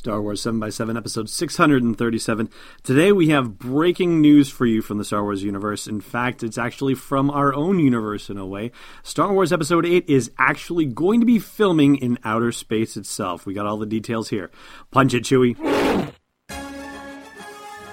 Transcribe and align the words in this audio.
Star 0.00 0.22
Wars 0.22 0.42
7x7, 0.42 0.96
episode 0.96 1.28
637. 1.28 2.48
Today 2.82 3.12
we 3.12 3.28
have 3.28 3.58
breaking 3.58 4.22
news 4.22 4.48
for 4.48 4.64
you 4.64 4.80
from 4.80 4.96
the 4.96 5.04
Star 5.04 5.22
Wars 5.22 5.42
universe. 5.42 5.86
In 5.86 6.00
fact, 6.00 6.42
it's 6.42 6.56
actually 6.56 6.94
from 6.94 7.28
our 7.28 7.52
own 7.52 7.78
universe 7.78 8.30
in 8.30 8.38
a 8.38 8.46
way. 8.46 8.72
Star 9.02 9.30
Wars 9.30 9.52
episode 9.52 9.84
8 9.84 10.08
is 10.08 10.30
actually 10.38 10.86
going 10.86 11.20
to 11.20 11.26
be 11.26 11.38
filming 11.38 11.96
in 11.96 12.18
outer 12.24 12.50
space 12.50 12.96
itself. 12.96 13.44
We 13.44 13.52
got 13.52 13.66
all 13.66 13.76
the 13.76 13.84
details 13.84 14.30
here. 14.30 14.50
Punch 14.90 15.12
it, 15.12 15.24
Chewie. 15.24 16.14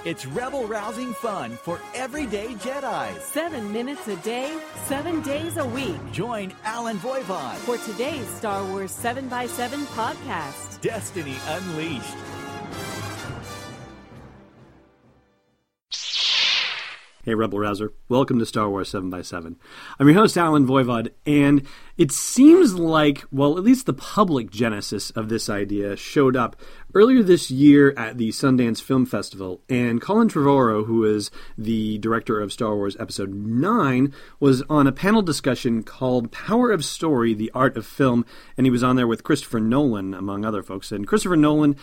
It's 0.07 0.25
rebel 0.25 0.65
rousing 0.65 1.11
fun 1.11 1.57
for 1.57 1.81
everyday 1.93 2.53
Jedi. 2.63 3.19
Seven 3.19 3.69
minutes 3.73 4.07
a 4.07 4.15
day, 4.15 4.57
seven 4.85 5.21
days 5.21 5.57
a 5.57 5.65
week. 5.65 5.97
Join 6.13 6.53
Allen 6.63 6.95
Voivod 6.99 7.55
for 7.55 7.77
today's 7.79 8.25
Star 8.29 8.63
Wars 8.71 8.93
7x7 8.93 9.83
podcast 9.97 10.79
Destiny 10.79 11.35
Unleashed. 11.49 12.36
Hey, 17.27 17.35
Rebel 17.35 17.59
Rouser. 17.59 17.91
Welcome 18.07 18.39
to 18.39 18.45
Star 18.45 18.69
Wars 18.69 18.93
7x7. 18.93 19.57
I'm 19.99 20.07
your 20.07 20.17
host, 20.17 20.37
Allen 20.37 20.65
Voivod, 20.65 21.11
and 21.25 21.67
it 21.97 22.09
seems 22.13 22.75
like, 22.75 23.25
well, 23.33 23.57
at 23.57 23.65
least 23.65 23.85
the 23.85 23.91
public 23.91 24.49
genesis 24.49 25.09
of 25.09 25.27
this 25.27 25.49
idea 25.49 25.97
showed 25.97 26.37
up 26.37 26.55
earlier 26.95 27.21
this 27.21 27.51
year 27.51 27.93
at 27.97 28.17
the 28.17 28.29
Sundance 28.29 28.81
Film 28.81 29.05
Festival, 29.05 29.61
and 29.67 29.99
Colin 30.01 30.29
Trevorrow, 30.29 30.85
who 30.85 31.03
is 31.03 31.29
the 31.57 31.97
director 31.97 32.39
of 32.39 32.53
Star 32.53 32.77
Wars 32.77 32.95
Episode 32.97 33.33
9, 33.33 34.13
was 34.39 34.61
on 34.69 34.87
a 34.87 34.93
panel 34.93 35.21
discussion 35.21 35.83
called 35.83 36.31
Power 36.31 36.71
of 36.71 36.85
Story, 36.85 37.33
The 37.33 37.51
Art 37.53 37.75
of 37.75 37.85
Film, 37.85 38.25
and 38.55 38.65
he 38.65 38.71
was 38.71 38.83
on 38.83 38.95
there 38.95 39.05
with 39.05 39.25
Christopher 39.25 39.59
Nolan, 39.59 40.13
among 40.13 40.45
other 40.45 40.63
folks. 40.63 40.93
And 40.93 41.05
Christopher 41.05 41.35
Nolan, 41.35 41.75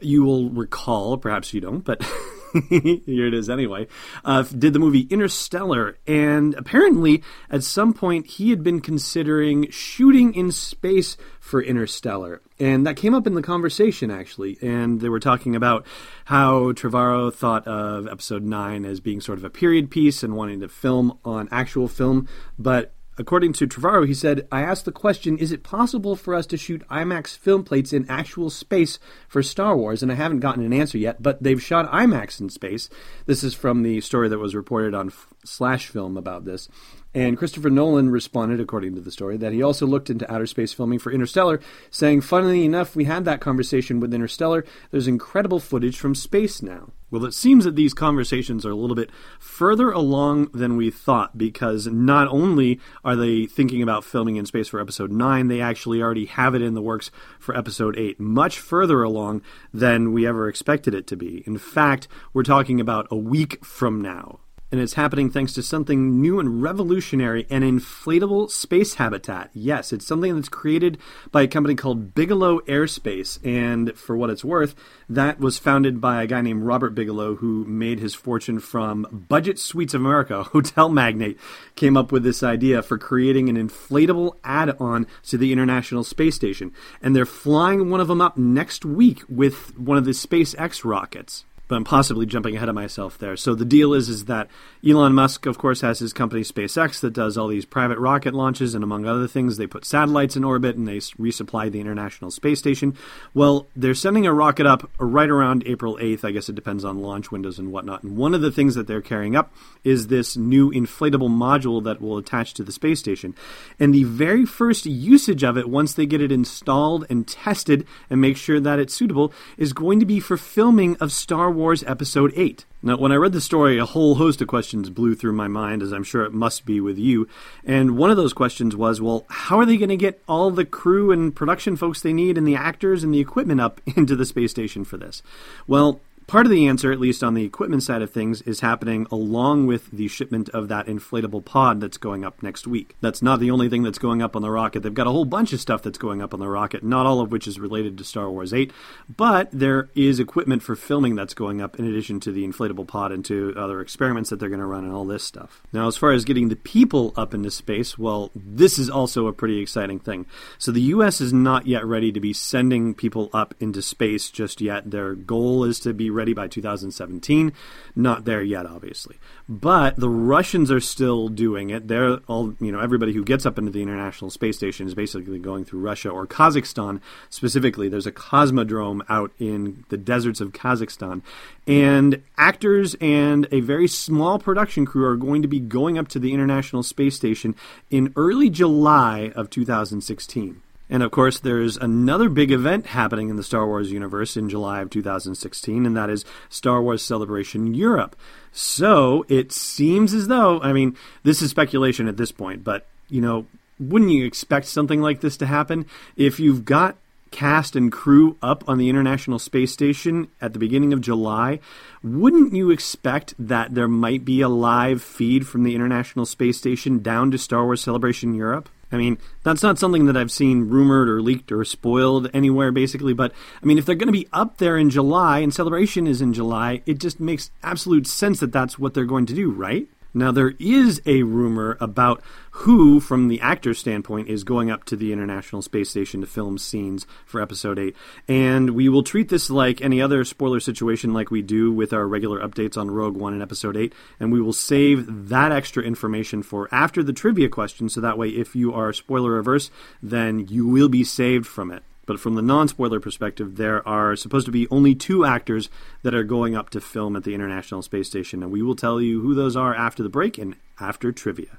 you 0.00 0.22
will 0.22 0.50
recall, 0.50 1.18
perhaps 1.18 1.52
you 1.52 1.60
don't, 1.60 1.84
but 1.84 2.00
here 2.68 3.26
it 3.26 3.34
is 3.34 3.50
anyway, 3.50 3.86
uh, 4.24 4.42
did 4.42 4.72
the 4.72 4.78
movie 4.78 5.06
Interstellar. 5.10 5.98
And 6.06 6.54
apparently, 6.54 7.22
at 7.50 7.64
some 7.64 7.92
point, 7.92 8.26
he 8.26 8.50
had 8.50 8.62
been 8.62 8.80
considering 8.80 9.70
shooting 9.70 10.34
in 10.34 10.52
space 10.52 11.16
for 11.40 11.60
Interstellar. 11.60 12.42
And 12.60 12.86
that 12.86 12.96
came 12.96 13.14
up 13.14 13.26
in 13.26 13.34
the 13.34 13.42
conversation, 13.42 14.10
actually. 14.10 14.58
And 14.62 15.00
they 15.00 15.08
were 15.08 15.20
talking 15.20 15.56
about 15.56 15.84
how 16.26 16.72
Trevorrow 16.72 17.32
thought 17.32 17.66
of 17.66 18.06
episode 18.06 18.44
9 18.44 18.84
as 18.84 19.00
being 19.00 19.20
sort 19.20 19.38
of 19.38 19.44
a 19.44 19.50
period 19.50 19.90
piece 19.90 20.22
and 20.22 20.36
wanting 20.36 20.60
to 20.60 20.68
film 20.68 21.18
on 21.24 21.48
actual 21.50 21.88
film. 21.88 22.28
But 22.58 22.94
According 23.16 23.52
to 23.54 23.66
Trevorrow, 23.66 24.06
he 24.06 24.14
said, 24.14 24.48
I 24.50 24.62
asked 24.62 24.84
the 24.84 24.92
question, 24.92 25.38
is 25.38 25.52
it 25.52 25.62
possible 25.62 26.16
for 26.16 26.34
us 26.34 26.46
to 26.46 26.56
shoot 26.56 26.86
IMAX 26.90 27.36
film 27.36 27.62
plates 27.62 27.92
in 27.92 28.10
actual 28.10 28.50
space 28.50 28.98
for 29.28 29.42
Star 29.42 29.76
Wars? 29.76 30.02
And 30.02 30.10
I 30.10 30.16
haven't 30.16 30.40
gotten 30.40 30.64
an 30.64 30.72
answer 30.72 30.98
yet, 30.98 31.22
but 31.22 31.42
they've 31.42 31.62
shot 31.62 31.90
IMAX 31.92 32.40
in 32.40 32.48
space. 32.48 32.88
This 33.26 33.44
is 33.44 33.54
from 33.54 33.82
the 33.82 34.00
story 34.00 34.28
that 34.28 34.38
was 34.38 34.54
reported 34.54 34.94
on 34.94 35.12
Slash 35.44 35.86
Film 35.86 36.16
about 36.16 36.44
this. 36.44 36.68
And 37.14 37.38
Christopher 37.38 37.70
Nolan 37.70 38.10
responded, 38.10 38.58
according 38.58 38.96
to 38.96 39.00
the 39.00 39.12
story, 39.12 39.36
that 39.36 39.52
he 39.52 39.62
also 39.62 39.86
looked 39.86 40.10
into 40.10 40.30
outer 40.32 40.46
space 40.46 40.72
filming 40.72 40.98
for 40.98 41.12
Interstellar, 41.12 41.60
saying, 41.88 42.22
Funnily 42.22 42.64
enough, 42.64 42.96
we 42.96 43.04
had 43.04 43.24
that 43.24 43.40
conversation 43.40 44.00
with 44.00 44.12
Interstellar. 44.12 44.64
There's 44.90 45.06
incredible 45.06 45.60
footage 45.60 45.96
from 45.96 46.16
space 46.16 46.60
now. 46.60 46.90
Well, 47.12 47.24
it 47.24 47.34
seems 47.34 47.64
that 47.64 47.76
these 47.76 47.94
conversations 47.94 48.66
are 48.66 48.72
a 48.72 48.74
little 48.74 48.96
bit 48.96 49.10
further 49.38 49.92
along 49.92 50.50
than 50.52 50.76
we 50.76 50.90
thought 50.90 51.38
because 51.38 51.86
not 51.86 52.26
only 52.26 52.80
are 53.04 53.14
they 53.14 53.46
thinking 53.46 53.80
about 53.80 54.02
filming 54.02 54.34
in 54.34 54.46
space 54.46 54.66
for 54.66 54.80
episode 54.80 55.12
9, 55.12 55.46
they 55.46 55.60
actually 55.60 56.02
already 56.02 56.26
have 56.26 56.56
it 56.56 56.62
in 56.62 56.74
the 56.74 56.82
works 56.82 57.12
for 57.38 57.56
episode 57.56 57.96
8, 57.96 58.18
much 58.18 58.58
further 58.58 59.04
along 59.04 59.42
than 59.72 60.12
we 60.12 60.26
ever 60.26 60.48
expected 60.48 60.92
it 60.94 61.06
to 61.06 61.16
be. 61.16 61.44
In 61.46 61.58
fact, 61.58 62.08
we're 62.32 62.42
talking 62.42 62.80
about 62.80 63.06
a 63.12 63.16
week 63.16 63.64
from 63.64 64.02
now 64.02 64.40
and 64.74 64.82
it's 64.82 64.94
happening 64.94 65.30
thanks 65.30 65.52
to 65.52 65.62
something 65.62 66.20
new 66.20 66.40
and 66.40 66.60
revolutionary 66.60 67.46
an 67.48 67.62
inflatable 67.62 68.50
space 68.50 68.94
habitat. 68.94 69.48
Yes, 69.52 69.92
it's 69.92 70.04
something 70.04 70.34
that's 70.34 70.48
created 70.48 70.98
by 71.30 71.42
a 71.42 71.46
company 71.46 71.76
called 71.76 72.12
Bigelow 72.12 72.58
Aerospace, 72.62 73.38
and 73.46 73.96
for 73.96 74.16
what 74.16 74.30
it's 74.30 74.44
worth, 74.44 74.74
that 75.08 75.38
was 75.38 75.58
founded 75.58 76.00
by 76.00 76.24
a 76.24 76.26
guy 76.26 76.40
named 76.40 76.64
Robert 76.64 76.90
Bigelow 76.90 77.36
who 77.36 77.64
made 77.66 78.00
his 78.00 78.14
fortune 78.14 78.58
from 78.58 79.06
Budget 79.28 79.60
Suites 79.60 79.94
of 79.94 80.00
America, 80.00 80.42
hotel 80.52 80.88
magnate, 80.88 81.38
came 81.76 81.96
up 81.96 82.10
with 82.10 82.24
this 82.24 82.42
idea 82.42 82.82
for 82.82 82.98
creating 82.98 83.48
an 83.48 83.56
inflatable 83.56 84.38
add 84.42 84.70
on 84.80 85.06
to 85.28 85.38
the 85.38 85.52
International 85.52 86.02
Space 86.02 86.34
Station. 86.34 86.72
And 87.00 87.14
they're 87.14 87.26
flying 87.26 87.90
one 87.90 88.00
of 88.00 88.08
them 88.08 88.20
up 88.20 88.36
next 88.36 88.84
week 88.84 89.22
with 89.28 89.78
one 89.78 89.98
of 89.98 90.04
the 90.04 90.10
SpaceX 90.10 90.84
rockets 90.84 91.44
but 91.68 91.76
I'm 91.76 91.84
possibly 91.84 92.26
jumping 92.26 92.56
ahead 92.56 92.68
of 92.68 92.74
myself 92.74 93.18
there. 93.18 93.36
So 93.36 93.54
the 93.54 93.64
deal 93.64 93.94
is 93.94 94.08
is 94.08 94.26
that 94.26 94.48
Elon 94.86 95.14
Musk, 95.14 95.46
of 95.46 95.56
course, 95.56 95.80
has 95.80 95.98
his 95.98 96.12
company 96.12 96.42
SpaceX 96.42 97.00
that 97.00 97.12
does 97.12 97.38
all 97.38 97.48
these 97.48 97.64
private 97.64 97.98
rocket 97.98 98.34
launches, 98.34 98.74
and 98.74 98.84
among 98.84 99.06
other 99.06 99.26
things, 99.26 99.56
they 99.56 99.66
put 99.66 99.84
satellites 99.84 100.36
in 100.36 100.44
orbit 100.44 100.76
and 100.76 100.86
they 100.86 100.98
resupply 100.98 101.70
the 101.70 101.80
International 101.80 102.30
Space 102.30 102.58
Station. 102.58 102.96
Well, 103.32 103.66
they're 103.74 103.94
sending 103.94 104.26
a 104.26 104.34
rocket 104.34 104.66
up 104.66 104.90
right 104.98 105.30
around 105.30 105.64
April 105.66 105.96
8th. 105.96 106.24
I 106.24 106.32
guess 106.32 106.48
it 106.48 106.54
depends 106.54 106.84
on 106.84 107.00
launch 107.00 107.30
windows 107.30 107.58
and 107.58 107.72
whatnot. 107.72 108.02
And 108.02 108.16
one 108.16 108.34
of 108.34 108.42
the 108.42 108.52
things 108.52 108.74
that 108.74 108.86
they're 108.86 109.00
carrying 109.00 109.34
up 109.34 109.52
is 109.84 110.08
this 110.08 110.36
new 110.36 110.70
inflatable 110.70 111.30
module 111.30 111.82
that 111.84 112.00
will 112.00 112.18
attach 112.18 112.54
to 112.54 112.62
the 112.62 112.72
space 112.72 112.98
station. 112.98 113.34
And 113.80 113.94
the 113.94 114.04
very 114.04 114.44
first 114.44 114.86
usage 114.86 115.42
of 115.42 115.56
it, 115.56 115.68
once 115.68 115.94
they 115.94 116.06
get 116.06 116.20
it 116.20 116.32
installed 116.32 117.06
and 117.08 117.26
tested 117.26 117.86
and 118.10 118.20
make 118.20 118.36
sure 118.36 118.60
that 118.60 118.78
it's 118.78 118.94
suitable, 118.94 119.32
is 119.56 119.72
going 119.72 120.00
to 120.00 120.06
be 120.06 120.20
for 120.20 120.36
filming 120.36 120.96
of 120.96 121.12
Star 121.12 121.53
Wars 121.54 121.82
Episode 121.84 122.32
8. 122.36 122.64
Now, 122.82 122.96
when 122.98 123.12
I 123.12 123.16
read 123.16 123.32
the 123.32 123.40
story, 123.40 123.78
a 123.78 123.86
whole 123.86 124.16
host 124.16 124.42
of 124.42 124.48
questions 124.48 124.90
blew 124.90 125.14
through 125.14 125.32
my 125.32 125.48
mind, 125.48 125.82
as 125.82 125.92
I'm 125.92 126.04
sure 126.04 126.24
it 126.24 126.34
must 126.34 126.66
be 126.66 126.80
with 126.80 126.98
you. 126.98 127.26
And 127.64 127.96
one 127.96 128.10
of 128.10 128.16
those 128.16 128.32
questions 128.32 128.76
was, 128.76 129.00
well, 129.00 129.24
how 129.28 129.58
are 129.58 129.66
they 129.66 129.76
going 129.76 129.88
to 129.88 129.96
get 129.96 130.22
all 130.28 130.50
the 130.50 130.64
crew 130.64 131.10
and 131.10 131.34
production 131.34 131.76
folks 131.76 132.02
they 132.02 132.12
need 132.12 132.36
and 132.36 132.46
the 132.46 132.56
actors 132.56 133.02
and 133.02 133.14
the 133.14 133.20
equipment 133.20 133.60
up 133.60 133.80
into 133.96 134.16
the 134.16 134.26
space 134.26 134.50
station 134.50 134.84
for 134.84 134.96
this? 134.96 135.22
Well, 135.66 136.00
Part 136.26 136.46
of 136.46 136.50
the 136.50 136.66
answer, 136.66 136.90
at 136.90 137.00
least 137.00 137.22
on 137.22 137.34
the 137.34 137.44
equipment 137.44 137.82
side 137.82 138.00
of 138.00 138.10
things, 138.10 138.40
is 138.42 138.60
happening 138.60 139.06
along 139.10 139.66
with 139.66 139.90
the 139.90 140.08
shipment 140.08 140.48
of 140.50 140.68
that 140.68 140.86
inflatable 140.86 141.44
pod 141.44 141.80
that's 141.80 141.98
going 141.98 142.24
up 142.24 142.42
next 142.42 142.66
week. 142.66 142.96
That's 143.02 143.20
not 143.20 143.40
the 143.40 143.50
only 143.50 143.68
thing 143.68 143.82
that's 143.82 143.98
going 143.98 144.22
up 144.22 144.34
on 144.34 144.42
the 144.42 144.50
rocket. 144.50 144.82
They've 144.82 144.94
got 144.94 145.06
a 145.06 145.10
whole 145.10 145.26
bunch 145.26 145.52
of 145.52 145.60
stuff 145.60 145.82
that's 145.82 145.98
going 145.98 146.22
up 146.22 146.32
on 146.32 146.40
the 146.40 146.48
rocket, 146.48 146.82
not 146.82 147.04
all 147.04 147.20
of 147.20 147.30
which 147.30 147.46
is 147.46 147.60
related 147.60 147.98
to 147.98 148.04
Star 148.04 148.30
Wars 148.30 148.54
8, 148.54 148.72
but 149.14 149.50
there 149.52 149.90
is 149.94 150.18
equipment 150.18 150.62
for 150.62 150.74
filming 150.74 151.14
that's 151.14 151.34
going 151.34 151.60
up 151.60 151.78
in 151.78 151.86
addition 151.86 152.20
to 152.20 152.32
the 152.32 152.46
inflatable 152.46 152.88
pod 152.88 153.12
and 153.12 153.24
to 153.26 153.52
other 153.56 153.80
experiments 153.80 154.30
that 154.30 154.40
they're 154.40 154.48
going 154.48 154.60
to 154.60 154.66
run 154.66 154.84
and 154.84 154.94
all 154.94 155.04
this 155.04 155.24
stuff. 155.24 155.62
Now, 155.72 155.88
as 155.88 155.96
far 155.96 156.12
as 156.12 156.24
getting 156.24 156.48
the 156.48 156.56
people 156.56 157.12
up 157.16 157.34
into 157.34 157.50
space, 157.50 157.98
well, 157.98 158.30
this 158.34 158.78
is 158.78 158.88
also 158.88 159.26
a 159.26 159.32
pretty 159.32 159.60
exciting 159.60 159.98
thing. 159.98 160.24
So 160.58 160.72
the 160.72 160.80
U.S. 160.80 161.20
is 161.20 161.34
not 161.34 161.66
yet 161.66 161.84
ready 161.84 162.12
to 162.12 162.20
be 162.20 162.32
sending 162.32 162.94
people 162.94 163.28
up 163.34 163.54
into 163.60 163.82
space 163.82 164.30
just 164.30 164.62
yet. 164.62 164.90
Their 164.90 165.14
goal 165.14 165.64
is 165.64 165.80
to 165.80 165.92
be 165.92 166.13
ready 166.14 166.32
by 166.32 166.48
2017. 166.48 167.52
Not 167.94 168.24
there 168.24 168.42
yet, 168.42 168.66
obviously. 168.66 169.16
But 169.48 169.96
the 169.96 170.08
Russians 170.08 170.70
are 170.70 170.80
still 170.80 171.28
doing 171.28 171.70
it. 171.70 171.88
They're 171.88 172.16
all, 172.26 172.54
you 172.60 172.72
know, 172.72 172.80
everybody 172.80 173.12
who 173.12 173.24
gets 173.24 173.44
up 173.44 173.58
into 173.58 173.70
the 173.70 173.82
International 173.82 174.30
Space 174.30 174.56
Station 174.56 174.86
is 174.86 174.94
basically 174.94 175.38
going 175.38 175.64
through 175.64 175.80
Russia 175.80 176.08
or 176.08 176.26
Kazakhstan 176.26 177.00
specifically. 177.28 177.88
There's 177.88 178.06
a 178.06 178.12
cosmodrome 178.12 179.02
out 179.08 179.32
in 179.38 179.84
the 179.90 179.98
deserts 179.98 180.40
of 180.40 180.52
Kazakhstan. 180.52 181.22
And 181.66 182.22
actors 182.38 182.94
and 183.00 183.46
a 183.52 183.60
very 183.60 183.88
small 183.88 184.38
production 184.38 184.86
crew 184.86 185.06
are 185.06 185.16
going 185.16 185.42
to 185.42 185.48
be 185.48 185.60
going 185.60 185.98
up 185.98 186.08
to 186.08 186.18
the 186.18 186.32
International 186.32 186.82
Space 186.82 187.16
Station 187.16 187.54
in 187.90 188.12
early 188.16 188.50
July 188.50 189.32
of 189.34 189.50
2016. 189.50 190.62
And 190.90 191.02
of 191.02 191.10
course, 191.10 191.38
there's 191.38 191.76
another 191.76 192.28
big 192.28 192.52
event 192.52 192.86
happening 192.86 193.30
in 193.30 193.36
the 193.36 193.42
Star 193.42 193.66
Wars 193.66 193.90
universe 193.90 194.36
in 194.36 194.50
July 194.50 194.80
of 194.80 194.90
2016, 194.90 195.86
and 195.86 195.96
that 195.96 196.10
is 196.10 196.24
Star 196.48 196.82
Wars 196.82 197.02
Celebration 197.02 197.74
Europe. 197.74 198.16
So 198.52 199.24
it 199.28 199.50
seems 199.50 200.12
as 200.12 200.28
though, 200.28 200.60
I 200.60 200.72
mean, 200.72 200.96
this 201.22 201.40
is 201.40 201.50
speculation 201.50 202.06
at 202.06 202.16
this 202.16 202.32
point, 202.32 202.64
but, 202.64 202.86
you 203.08 203.20
know, 203.20 203.46
wouldn't 203.80 204.10
you 204.10 204.24
expect 204.24 204.66
something 204.66 205.00
like 205.00 205.20
this 205.20 205.36
to 205.38 205.46
happen? 205.46 205.86
If 206.16 206.38
you've 206.38 206.64
got 206.64 206.96
cast 207.34 207.74
and 207.74 207.90
crew 207.90 208.38
up 208.40 208.62
on 208.68 208.78
the 208.78 208.88
International 208.88 209.40
Space 209.40 209.72
Station 209.72 210.28
at 210.40 210.52
the 210.52 210.58
beginning 210.60 210.92
of 210.92 211.00
July, 211.00 211.58
wouldn't 212.00 212.54
you 212.54 212.70
expect 212.70 213.34
that 213.40 213.74
there 213.74 213.88
might 213.88 214.24
be 214.24 214.40
a 214.40 214.48
live 214.48 215.02
feed 215.02 215.44
from 215.48 215.64
the 215.64 215.74
International 215.74 216.26
Space 216.26 216.58
Station 216.58 217.00
down 217.00 217.32
to 217.32 217.38
Star 217.38 217.64
Wars 217.64 217.82
Celebration 217.82 218.34
Europe? 218.34 218.68
I 218.92 218.98
mean, 218.98 219.18
that's 219.42 219.64
not 219.64 219.80
something 219.80 220.06
that 220.06 220.16
I've 220.16 220.30
seen 220.30 220.68
rumored 220.68 221.08
or 221.08 221.20
leaked 221.20 221.50
or 221.50 221.64
spoiled 221.64 222.30
anywhere, 222.32 222.70
basically. 222.70 223.14
But 223.14 223.32
I 223.60 223.66
mean, 223.66 223.78
if 223.78 223.84
they're 223.84 223.96
going 223.96 224.06
to 224.06 224.12
be 224.12 224.28
up 224.32 224.58
there 224.58 224.76
in 224.76 224.88
July 224.88 225.40
and 225.40 225.52
celebration 225.52 226.06
is 226.06 226.22
in 226.22 226.34
July, 226.34 226.82
it 226.86 226.98
just 226.98 227.18
makes 227.18 227.50
absolute 227.64 228.06
sense 228.06 228.38
that 228.38 228.52
that's 228.52 228.78
what 228.78 228.94
they're 228.94 229.04
going 229.04 229.26
to 229.26 229.34
do, 229.34 229.50
right? 229.50 229.88
Now, 230.16 230.30
there 230.30 230.54
is 230.60 231.02
a 231.06 231.24
rumor 231.24 231.76
about 231.80 232.22
who, 232.52 233.00
from 233.00 233.26
the 233.26 233.40
actor's 233.40 233.80
standpoint, 233.80 234.28
is 234.28 234.44
going 234.44 234.70
up 234.70 234.84
to 234.84 234.96
the 234.96 235.12
International 235.12 235.60
Space 235.60 235.90
Station 235.90 236.20
to 236.20 236.26
film 236.26 236.56
scenes 236.56 237.04
for 237.26 237.40
Episode 237.40 237.80
8. 237.80 237.96
And 238.28 238.70
we 238.70 238.88
will 238.88 239.02
treat 239.02 239.28
this 239.28 239.50
like 239.50 239.80
any 239.80 240.00
other 240.00 240.24
spoiler 240.24 240.60
situation, 240.60 241.12
like 241.12 241.32
we 241.32 241.42
do 241.42 241.72
with 241.72 241.92
our 241.92 242.06
regular 242.06 242.40
updates 242.40 242.76
on 242.76 242.92
Rogue 242.92 243.16
One 243.16 243.32
and 243.32 243.42
Episode 243.42 243.76
8. 243.76 243.92
And 244.20 244.32
we 244.32 244.40
will 244.40 244.52
save 244.52 245.28
that 245.28 245.50
extra 245.50 245.82
information 245.82 246.44
for 246.44 246.68
after 246.72 247.02
the 247.02 247.12
trivia 247.12 247.48
question, 247.48 247.88
so 247.88 248.00
that 248.00 248.16
way, 248.16 248.28
if 248.28 248.54
you 248.54 248.72
are 248.72 248.92
spoiler 248.92 249.36
averse, 249.36 249.70
then 250.00 250.46
you 250.46 250.66
will 250.68 250.88
be 250.88 251.02
saved 251.02 251.46
from 251.46 251.72
it. 251.72 251.82
But 252.06 252.20
from 252.20 252.34
the 252.34 252.42
non 252.42 252.68
spoiler 252.68 253.00
perspective, 253.00 253.56
there 253.56 253.86
are 253.86 254.16
supposed 254.16 254.46
to 254.46 254.52
be 254.52 254.68
only 254.70 254.94
two 254.94 255.24
actors 255.24 255.68
that 256.02 256.14
are 256.14 256.24
going 256.24 256.54
up 256.56 256.70
to 256.70 256.80
film 256.80 257.16
at 257.16 257.24
the 257.24 257.34
International 257.34 257.82
Space 257.82 258.08
Station, 258.08 258.42
and 258.42 258.52
we 258.52 258.62
will 258.62 258.76
tell 258.76 259.00
you 259.00 259.20
who 259.20 259.34
those 259.34 259.56
are 259.56 259.74
after 259.74 260.02
the 260.02 260.08
break 260.08 260.38
and 260.38 260.56
after 260.80 261.12
trivia. 261.12 261.58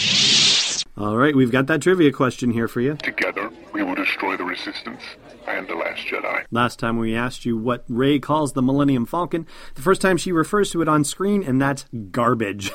All 0.97 1.17
right, 1.17 1.35
we've 1.35 1.51
got 1.51 1.67
that 1.67 1.81
trivia 1.81 2.11
question 2.11 2.51
here 2.51 2.67
for 2.67 2.81
you. 2.81 2.95
Together, 2.97 3.49
we 3.73 3.81
will 3.81 3.95
destroy 3.95 4.35
the 4.35 4.43
Resistance 4.43 5.01
and 5.47 5.67
the 5.67 5.75
Last 5.75 6.05
Jedi. 6.05 6.43
Last 6.51 6.79
time 6.79 6.97
we 6.97 7.15
asked 7.15 7.45
you 7.45 7.57
what 7.57 7.85
Rey 7.87 8.19
calls 8.19 8.53
the 8.53 8.61
Millennium 8.61 9.05
Falcon. 9.05 9.47
The 9.75 9.81
first 9.81 10.01
time 10.01 10.17
she 10.17 10.33
refers 10.33 10.69
to 10.71 10.81
it 10.81 10.89
on 10.89 11.05
screen, 11.05 11.43
and 11.43 11.61
that's 11.61 11.85
garbage. 12.11 12.71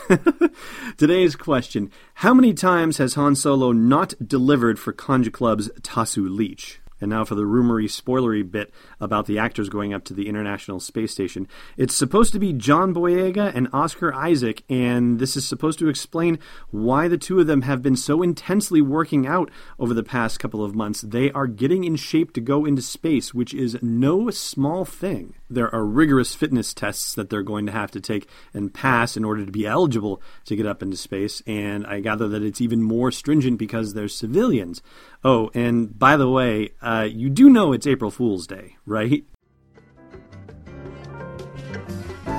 Today's 0.97 1.37
question 1.37 1.91
How 2.15 2.33
many 2.33 2.55
times 2.55 2.97
has 2.99 3.15
Han 3.15 3.37
Solo 3.37 3.73
not 3.73 4.15
delivered 4.27 4.79
for 4.79 4.95
Kanjiklub's 4.95 5.71
Tasu 5.83 6.27
Leech? 6.27 6.81
And 7.01 7.11
now 7.11 7.25
for 7.25 7.35
the 7.35 7.43
rumory, 7.43 7.85
spoilery 7.85 8.49
bit 8.49 8.73
about 9.01 9.27
the 9.27 9.39
actors 9.39 9.69
going 9.69 9.93
up 9.93 10.05
to 10.05 10.15
the 10.15 10.29
International 10.29 10.81
Space 10.81 11.13
Station. 11.13 11.47
It's 11.77 11.95
supposed 11.95 12.33
to 12.33 12.39
be 12.39 12.53
John 12.53 12.95
Boyega 12.95 13.55
and 13.55 13.69
Oscar 13.73 14.15
Isaac, 14.15 14.63
and 14.69 15.19
this 15.19 15.37
is 15.37 15.47
supposed 15.47 15.79
to 15.81 15.89
explain 15.89 16.39
why 16.71 17.09
the 17.09 17.19
two 17.19 17.41
of 17.41 17.47
them 17.47 17.63
have 17.63 17.83
been 17.83 17.97
so 17.97 18.23
intensely 18.23 18.81
working 18.81 19.27
out 19.27 19.51
over 19.79 19.93
the 19.93 20.03
past 20.03 20.41
couple 20.41 20.65
of 20.65 20.75
months. 20.75 21.03
They 21.03 21.31
are 21.33 21.47
getting 21.47 21.85
in 21.85 21.97
shape 21.97 22.33
to 22.33 22.41
go 22.41 22.65
into 22.65 22.83
space, 22.83 23.35
which 23.35 23.53
is 23.53 23.79
no 23.83 24.31
small 24.31 24.85
thing. 24.85 25.35
There 25.49 25.73
are 25.75 25.85
rigorous 25.85 26.35
fitness 26.35 26.75
tests 26.75 27.15
that 27.15 27.31
they're 27.31 27.43
going 27.43 27.67
to 27.67 27.73
have 27.73 27.91
to 27.93 28.01
take 28.01 28.29
and 28.53 28.75
pass 28.75 29.17
in 29.17 29.25
order 29.25 29.45
to 29.45 29.53
be 29.53 29.67
eligible 29.67 30.21
to 30.47 30.57
get 30.57 30.67
up 30.67 30.83
into 30.83 30.97
space, 30.97 31.43
and 31.47 31.87
I 31.87 32.01
gather 32.01 32.29
that 32.29 32.43
it's 32.43 32.61
even 32.61 32.83
more 32.83 33.13
stringent 33.13 33.59
because 33.59 33.95
they're 33.95 34.09
civilians. 34.09 34.83
Oh, 35.25 35.51
and 35.55 35.97
by 35.99 36.17
the 36.17 36.29
way, 36.29 36.71
uh, 36.83 37.09
you 37.11 37.31
do 37.31 37.49
know 37.49 37.73
it's 37.73 37.87
April 37.87 38.11
Fool's 38.11 38.47
Day, 38.47 38.77
right? 38.87 39.25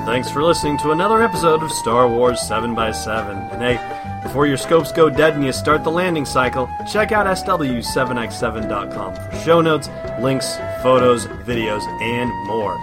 Thanks 0.07 0.31
for 0.31 0.41
listening 0.41 0.77
to 0.77 0.91
another 0.91 1.21
episode 1.21 1.61
of 1.61 1.69
Star 1.69 2.07
Wars 2.07 2.39
7x7. 2.39 3.51
And 3.51 3.61
hey, 3.61 4.21
before 4.23 4.47
your 4.47 4.55
scopes 4.55 4.93
go 4.93 5.09
dead 5.09 5.33
and 5.33 5.43
you 5.43 5.51
start 5.51 5.83
the 5.83 5.91
landing 5.91 6.23
cycle, 6.23 6.69
check 6.89 7.11
out 7.11 7.25
SW7x7.com 7.25 9.15
for 9.15 9.39
show 9.43 9.59
notes, 9.59 9.89
links, 10.21 10.55
photos, 10.81 11.27
videos, 11.45 11.85
and 12.01 12.31
more. 12.47 12.77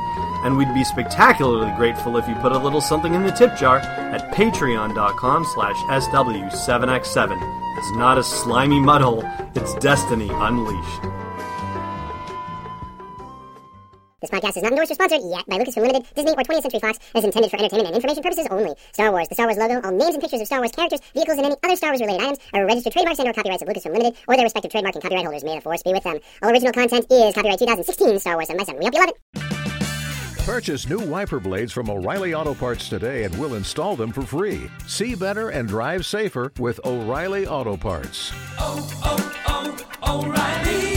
And 0.45 0.59
we'd 0.59 0.75
be 0.75 0.85
spectacularly 0.85 1.75
grateful 1.77 2.19
if 2.19 2.29
you 2.29 2.35
put 2.35 2.53
a 2.53 2.59
little 2.59 2.83
something 2.83 3.15
in 3.15 3.23
the 3.23 3.33
tip 3.33 3.57
jar 3.57 3.79
at 3.79 4.31
patreon.com 4.35 5.47
slash 5.47 5.77
SW7x7. 5.77 7.79
It's 7.79 7.97
not 7.97 8.19
a 8.19 8.23
slimy 8.23 8.81
mudhole, 8.81 9.25
it's 9.57 9.75
destiny 9.77 10.29
unleashed. 10.31 11.14
This 14.25 14.41
podcast 14.41 14.57
is 14.57 14.63
not 14.63 14.73
endorsed 14.73 14.91
or 14.91 14.95
sponsored 14.95 15.21
yet 15.23 15.45
by 15.47 15.59
Lucasfilm 15.59 15.83
Limited, 15.83 16.07
Disney, 16.15 16.33
or 16.33 16.37
20th 16.37 16.63
Century 16.63 16.81
Fox 16.81 16.99
and 17.15 17.19
is 17.21 17.25
intended 17.25 17.51
for 17.51 17.59
entertainment 17.59 17.89
and 17.89 17.97
information 17.97 18.23
purposes 18.23 18.49
only. 18.51 18.73
Star 18.93 19.13
Wars, 19.13 19.29
the 19.29 19.35
Star 19.35 19.47
Wars 19.47 19.59
logo, 19.59 19.83
all 19.85 19.93
names 19.93 20.15
and 20.15 20.23
pictures 20.23 20.41
of 20.41 20.47
Star 20.47 20.61
Wars 20.61 20.73
characters, 20.73 21.01
vehicles, 21.13 21.37
and 21.37 21.45
any 21.45 21.57
other 21.63 21.77
Star 21.77 21.91
Wars 21.91 22.01
related 22.01 22.23
items 22.23 22.39
are 22.55 22.65
registered 22.65 22.95
trademarks 22.95 23.19
and 23.19 23.29
or 23.29 23.35
copyrights 23.35 23.61
of 23.61 23.69
Lucasfilm 23.69 23.93
Limited 23.93 24.17
or 24.27 24.37
their 24.37 24.47
respective 24.47 24.71
trademark 24.71 24.95
and 24.95 25.03
copyright 25.03 25.27
holders. 25.27 25.45
May 25.45 25.57
the 25.57 25.61
force 25.61 25.83
be 25.83 25.93
with 25.93 26.05
them. 26.05 26.19
All 26.41 26.49
original 26.49 26.73
content 26.73 27.05
is 27.11 27.35
copyright 27.35 27.59
2016 27.59 28.19
Star 28.19 28.37
Wars 28.37 28.49
7 28.49 28.57
by 28.57 28.65
7 28.65 28.79
We 28.79 28.87
hope 28.87 28.95
you 28.95 29.01
love 29.01 29.13
it. 29.13 29.21
Purchase 30.47 30.89
new 30.89 31.01
wiper 31.01 31.39
blades 31.39 31.73
from 31.73 31.91
O'Reilly 31.91 32.33
Auto 32.33 32.55
Parts 32.55 32.89
today 32.89 33.25
and 33.25 33.39
we'll 33.39 33.57
install 33.57 33.95
them 33.95 34.11
for 34.11 34.23
free. 34.23 34.71
See 34.87 35.15
better 35.15 35.51
and 35.51 35.69
drive 35.69 36.07
safer 36.07 36.51
with 36.59 36.81
O'Reilly 36.87 37.47
Auto 37.47 37.77
Parts. 37.77 38.33
oh, 38.59 38.81
oh, 39.05 39.77
oh 40.03 40.25
O'Reilly 40.25 40.95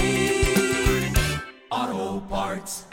Auto 1.70 2.22
Parts. 2.28 2.86